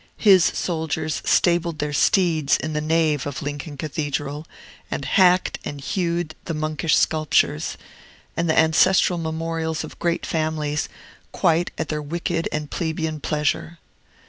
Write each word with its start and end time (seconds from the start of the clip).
His 0.17 0.43
soldiers 0.43 1.21
stabled 1.25 1.77
their 1.77 1.93
steeds 1.93 2.57
in 2.57 2.73
the 2.73 2.81
nave 2.81 3.27
of 3.27 3.43
Lincoln 3.43 3.77
Cathedral, 3.77 4.47
and 4.89 5.05
hacked 5.05 5.59
and 5.63 5.79
hewed 5.79 6.33
the 6.45 6.55
monkish 6.55 6.95
sculptures, 6.97 7.77
and 8.35 8.49
the 8.49 8.57
ancestral 8.57 9.19
memorials 9.19 9.83
of 9.83 9.99
great 9.99 10.25
families, 10.25 10.89
quite 11.31 11.69
at 11.77 11.89
their 11.89 12.01
wicked 12.01 12.49
and 12.51 12.71
plebeian 12.71 13.19
pleasure. 13.19 13.77